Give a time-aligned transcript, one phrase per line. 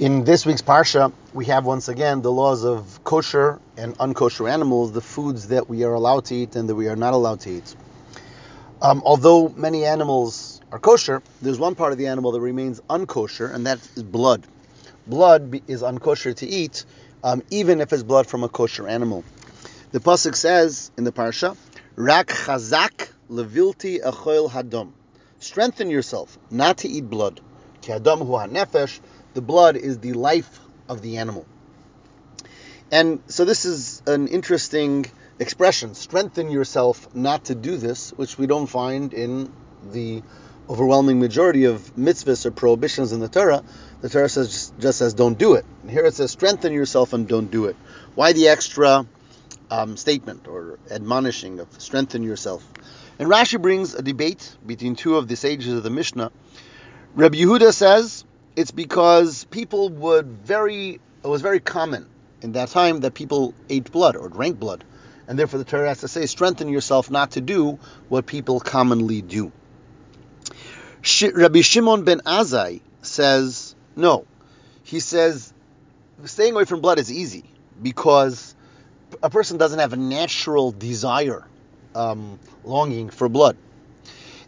[0.00, 4.92] In this week's Parsha, we have once again the laws of kosher and unkosher animals,
[4.92, 7.50] the foods that we are allowed to eat and that we are not allowed to
[7.50, 7.76] eat.
[8.80, 13.54] Um, although many animals are kosher, there's one part of the animal that remains unkosher,
[13.54, 14.46] and that is blood.
[15.06, 16.86] Blood is unkosher to eat,
[17.22, 19.22] um, even if it's blood from a kosher animal.
[19.92, 21.58] The pasuk says in the parsha,
[21.96, 24.92] "Rak chazak levilti achoil hadom."
[25.40, 27.42] Strengthen yourself, not to eat blood.
[27.82, 28.98] Ki hadom hu hanefesh
[29.34, 31.46] the blood is the life of the animal.
[32.90, 35.06] And so this is an interesting
[35.38, 35.94] expression.
[35.94, 39.52] Strengthen yourself not to do this, which we don't find in
[39.92, 40.22] the
[40.68, 43.62] overwhelming majority of mitzvahs or prohibitions in the Torah.
[44.02, 45.64] The Torah says just, says don't do it.
[45.82, 47.76] And here it says strengthen yourself and don't do it.
[48.14, 49.06] Why the extra
[49.70, 52.64] um, statement or admonishing of strengthen yourself?
[53.18, 56.30] And Rashi brings a debate between two of the sages of the Mishnah.
[57.14, 58.24] Rabbi Yehuda says
[58.60, 62.06] it's because people would very it was very common
[62.42, 64.84] in that time that people ate blood or drank blood,
[65.26, 67.78] and therefore the Torah has to say strengthen yourself not to do
[68.10, 69.50] what people commonly do.
[71.34, 74.26] Rabbi Shimon ben Azai says no.
[74.82, 75.54] He says
[76.26, 77.44] staying away from blood is easy
[77.82, 78.54] because
[79.22, 81.46] a person doesn't have a natural desire,
[81.94, 83.56] um, longing for blood.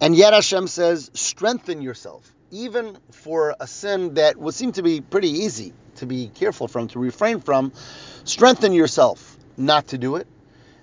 [0.00, 5.00] And yet Hashem says, strengthen yourself even for a sin that would seem to be
[5.00, 7.72] pretty easy to be careful from, to refrain from,
[8.24, 10.26] strengthen yourself not to do it.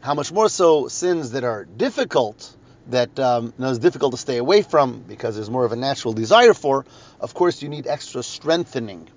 [0.01, 2.55] How much more so sins that are difficult,
[2.87, 6.53] that um, is difficult to stay away from because there's more of a natural desire
[6.53, 6.85] for.
[7.19, 9.07] Of course, you need extra strengthening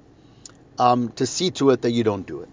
[0.78, 2.48] um, to see to it that you don't do it.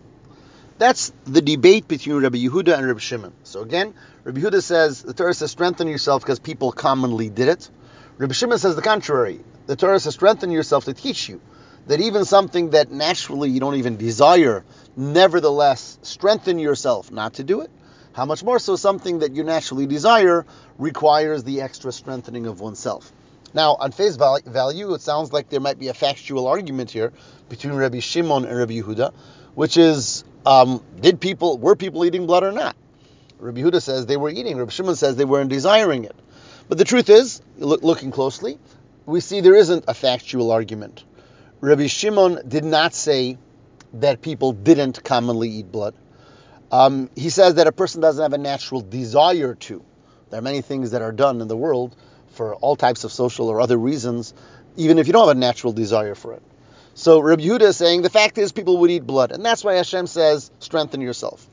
[0.79, 3.33] That's the debate between Rabbi Yehuda and Rabbi Shimon.
[3.43, 7.69] So again, Rabbi Yehuda says the Torah says strengthen yourself because people commonly did it.
[8.17, 9.39] Rabbi Shimon says the contrary.
[9.65, 11.41] The Torah says strengthen yourself to teach you
[11.87, 14.63] that even something that naturally you don't even desire,
[14.95, 17.71] nevertheless strengthen yourself not to do it.
[18.13, 20.45] How much more so something that you naturally desire
[20.77, 23.11] requires the extra strengthening of oneself.
[23.53, 27.13] Now, on face value, it sounds like there might be a factual argument here
[27.49, 29.13] between Rabbi Shimon and Rabbi Yehuda,
[29.55, 32.75] which is, um, did people were people eating blood or not?
[33.39, 34.57] Rabbi Yehuda says they were eating.
[34.57, 36.15] Rabbi Shimon says they weren't desiring it.
[36.67, 38.57] But the truth is, look, looking closely,
[39.05, 41.03] we see there isn't a factual argument.
[41.59, 43.37] Rabbi Shimon did not say
[43.93, 45.93] that people didn't commonly eat blood.
[46.71, 49.83] Um, he says that a person doesn't have a natural desire to.
[50.29, 51.95] There are many things that are done in the world
[52.29, 54.33] for all types of social or other reasons,
[54.75, 56.41] even if you don't have a natural desire for it.
[56.95, 59.75] So Rabbi Yehuda is saying the fact is people would eat blood, and that's why
[59.75, 61.47] Hashem says strengthen yourself.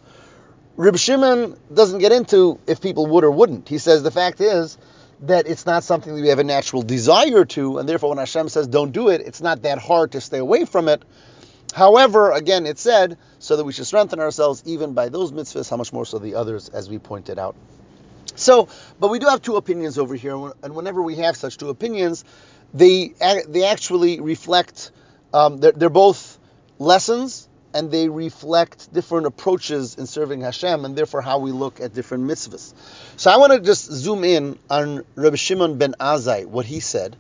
[0.77, 3.69] Rabbi Shimon doesn't get into if people would or wouldn't.
[3.69, 4.79] He says the fact is
[5.23, 8.49] that it's not something that we have a natural desire to, and therefore when Hashem
[8.49, 11.03] says don't do it, it's not that hard to stay away from it.
[11.75, 15.77] However, again, it said so that we should strengthen ourselves even by those mitzvahs, how
[15.77, 17.55] much more so the others, as we pointed out.
[18.35, 21.69] So, but we do have two opinions over here, and whenever we have such two
[21.69, 22.25] opinions,
[22.73, 23.15] they
[23.49, 24.93] they actually reflect.
[25.33, 26.39] Um, they're, they're both
[26.79, 31.95] lessons and they reflect different approaches in serving Hashem and therefore how we look at
[31.95, 32.75] different mitzvahs.
[33.17, 37.17] So I want to just zoom in on Rabbi Shimon ben Azai, what he said,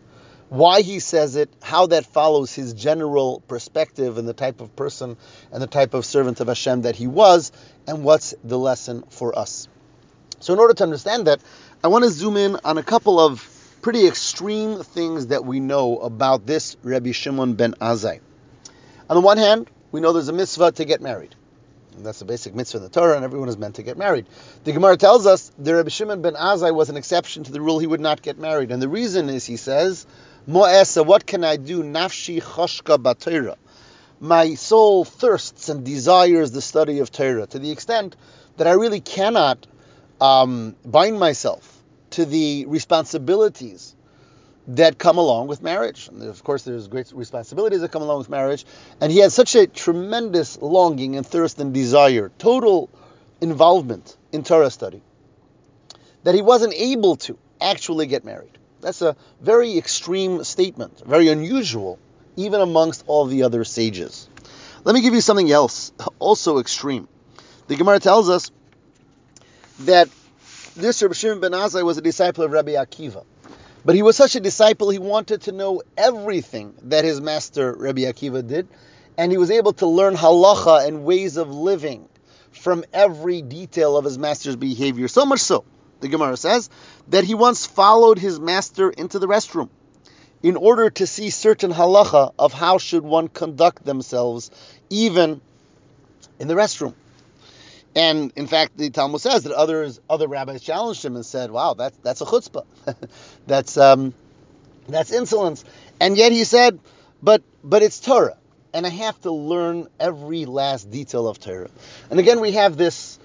[0.49, 5.17] why he says it, how that follows his general perspective and the type of person
[5.53, 7.53] and the type of servant of Hashem that he was,
[7.87, 9.69] and what's the lesson for us.
[10.41, 11.41] So in order to understand that,
[11.85, 13.47] I want to zoom in on a couple of
[13.81, 18.21] pretty extreme things that we know about this Rabbi Shimon ben Azai.
[19.09, 21.35] On the one hand, we know there's a mitzvah to get married.
[21.97, 24.27] And that's the basic mitzvah in the Torah, and everyone is meant to get married.
[24.65, 27.79] The Gemara tells us that Rabbi Shimon ben Azai was an exception to the rule
[27.79, 28.71] he would not get married.
[28.71, 30.07] And the reason is, he says,
[30.47, 31.83] Mo'esa, what can I do?
[31.83, 33.57] Nafshi choshka batira.
[34.21, 38.17] My soul thirsts and desires the study of Torah to the extent
[38.57, 39.67] that I really cannot
[40.21, 43.95] um, bind myself to the responsibilities
[44.77, 46.09] that come along with marriage.
[46.09, 48.65] And of course, there's great responsibilities that come along with marriage.
[49.01, 52.89] And he had such a tremendous longing and thirst and desire, total
[53.41, 55.03] involvement in Torah study,
[56.23, 58.51] that he wasn't able to actually get married.
[58.81, 61.99] That's a very extreme statement, very unusual,
[62.37, 64.29] even amongst all the other sages.
[64.85, 67.09] Let me give you something else, also extreme.
[67.67, 68.51] The Gemara tells us
[69.81, 70.09] that
[70.77, 73.25] this Rabbi Shimon ben Azai was a disciple of Rabbi Akiva.
[73.85, 78.03] But he was such a disciple, he wanted to know everything that his master Rabbi
[78.03, 78.69] Akiva did,
[79.17, 82.09] and he was able to learn halacha and ways of living
[82.53, 85.09] from every detail of his master's behavior.
[85.09, 85.65] So much so,
[86.01, 86.69] the Gemara says,
[87.09, 89.71] that he once followed his master into the restroom.
[90.43, 94.51] in order to see certain halacha of how should one conduct themselves,
[94.89, 95.41] even
[96.39, 96.95] in the restroom.
[97.95, 101.75] And in fact, the Talmud says that others, other rabbis challenged him and said, "Wow,
[101.75, 102.65] that's that's a chutzpah,
[103.47, 104.15] that's um,
[104.89, 105.65] that's insolence."
[105.99, 106.79] And yet he said,
[107.23, 108.37] "But but it's Torah,
[108.73, 111.71] and I have to learn every last detail of Torah."
[112.11, 113.19] And again, we have this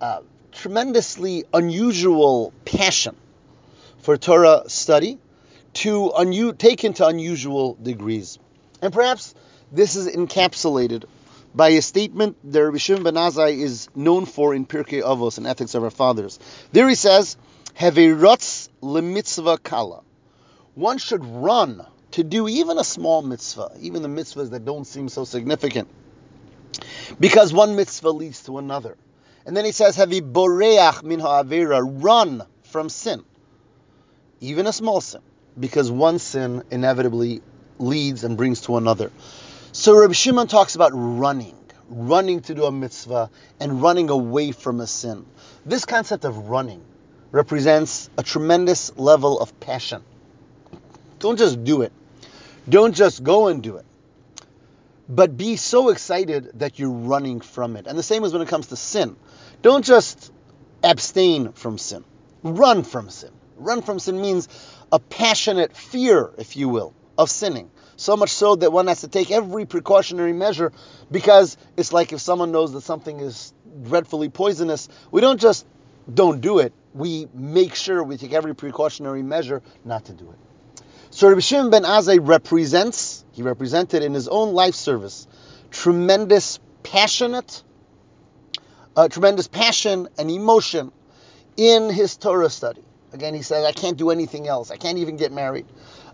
[0.00, 0.20] uh,
[0.52, 3.16] tremendously unusual passion
[3.98, 5.18] for Torah study
[5.72, 8.38] to unu- taken to unusual degrees,
[8.80, 9.34] and perhaps
[9.72, 11.04] this is encapsulated
[11.54, 15.46] by a statement that Rabbi Shimon ben Azai is known for in Pirkei Avos and
[15.46, 16.38] Ethics of Our Fathers.
[16.72, 17.36] There he says,
[17.78, 20.02] "Hevei rutz lemitzvah kala."
[20.74, 25.08] One should run to do even a small mitzvah, even the mitzvahs that don't seem
[25.08, 25.88] so significant,
[27.20, 28.96] because one mitzvah leads to another.
[29.46, 33.22] And then he says, "Hevei boreach min ha'avera." Run from sin,
[34.40, 35.20] even a small sin,
[35.58, 37.42] because one sin inevitably
[37.78, 39.12] leads and brings to another.
[39.76, 41.56] So Rabbi Shimon talks about running,
[41.88, 43.28] running to do a mitzvah
[43.58, 45.26] and running away from a sin.
[45.66, 46.80] This concept of running
[47.32, 50.04] represents a tremendous level of passion.
[51.18, 51.92] Don't just do it.
[52.68, 53.84] Don't just go and do it.
[55.08, 57.88] But be so excited that you're running from it.
[57.88, 59.16] And the same as when it comes to sin.
[59.60, 60.32] Don't just
[60.84, 62.04] abstain from sin.
[62.44, 63.32] Run from sin.
[63.56, 64.48] Run from sin means
[64.92, 67.70] a passionate fear, if you will, of sinning.
[67.96, 70.72] So much so that one has to take every precautionary measure
[71.10, 73.52] because it's like if someone knows that something is
[73.82, 75.66] dreadfully poisonous, we don't just
[76.12, 76.72] don't do it.
[76.92, 80.38] We make sure we take every precautionary measure not to do it.
[81.10, 85.28] So Rabbi Shimon ben Azai represents, he represented in his own life service,
[85.70, 87.62] tremendous passionate,
[88.96, 90.90] uh, tremendous passion and emotion
[91.56, 92.82] in his Torah study.
[93.12, 94.72] Again, he says, I can't do anything else.
[94.72, 95.66] I can't even get married.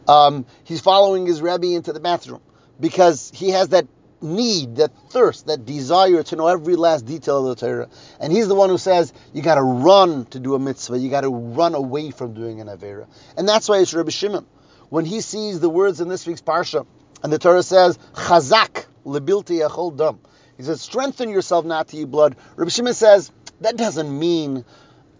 [0.08, 2.40] Um, he's following his Rebbe into the bathroom
[2.78, 3.86] because he has that
[4.22, 7.88] need, that thirst, that desire to know every last detail of the Torah.
[8.20, 10.98] And he's the one who says, you got to run to do a mitzvah.
[10.98, 13.06] You got to run away from doing an Avera.
[13.36, 14.46] And that's why it's Rebbe Shimon.
[14.88, 16.86] When he sees the words in this week's Parsha,
[17.22, 20.18] and the Torah says, Chazak lebilti achol dam.
[20.56, 22.36] He says, strengthen yourself not to eat blood.
[22.56, 23.30] Rebbe Shimon says,
[23.60, 24.64] that doesn't mean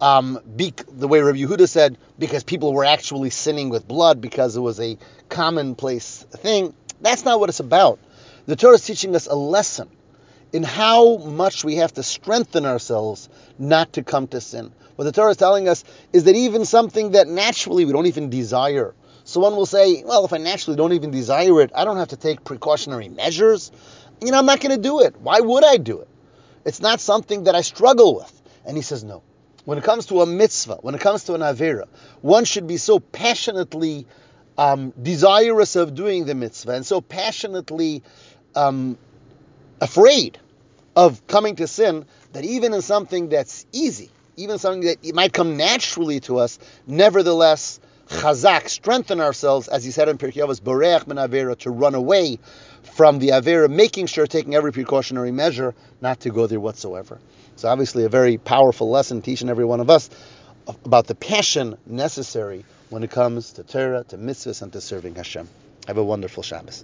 [0.01, 4.57] um, be, the way Rabbi Yehuda said, because people were actually sinning with blood because
[4.57, 4.97] it was a
[5.29, 6.73] commonplace thing.
[7.01, 7.99] That's not what it's about.
[8.47, 9.89] The Torah is teaching us a lesson
[10.51, 14.71] in how much we have to strengthen ourselves not to come to sin.
[14.95, 18.29] What the Torah is telling us is that even something that naturally we don't even
[18.29, 18.93] desire.
[19.23, 22.09] So one will say, well, if I naturally don't even desire it, I don't have
[22.09, 23.71] to take precautionary measures.
[24.19, 25.15] You know, I'm not going to do it.
[25.21, 26.07] Why would I do it?
[26.65, 28.41] It's not something that I struggle with.
[28.65, 29.23] And he says, no.
[29.65, 31.87] When it comes to a mitzvah, when it comes to an avera,
[32.21, 34.07] one should be so passionately
[34.57, 38.03] um, desirous of doing the mitzvah and so passionately
[38.55, 38.97] um,
[39.79, 40.37] afraid
[40.95, 45.57] of coming to sin that even in something that's easy, even something that might come
[45.57, 47.79] naturally to us, nevertheless,
[48.11, 52.39] chazak, strengthen ourselves, as he said in Pirkei Avos, boreach min avera, to run away
[52.83, 57.19] from the avera, making sure, taking every precautionary measure, not to go there whatsoever.
[57.55, 60.09] So obviously a very powerful lesson teaching every one of us
[60.85, 65.47] about the passion necessary when it comes to Torah, to mitzvahs, and to serving Hashem.
[65.87, 66.83] Have a wonderful Shabbos.